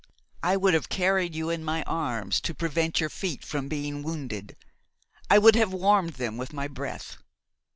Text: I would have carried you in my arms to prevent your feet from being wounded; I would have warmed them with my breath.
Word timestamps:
I 0.41 0.57
would 0.57 0.73
have 0.73 0.89
carried 0.89 1.35
you 1.35 1.51
in 1.51 1.63
my 1.63 1.83
arms 1.83 2.41
to 2.41 2.55
prevent 2.55 2.99
your 2.99 3.09
feet 3.11 3.45
from 3.45 3.67
being 3.67 4.01
wounded; 4.01 4.57
I 5.29 5.37
would 5.37 5.53
have 5.55 5.73
warmed 5.73 6.13
them 6.15 6.37
with 6.37 6.53
my 6.53 6.67
breath. 6.67 7.17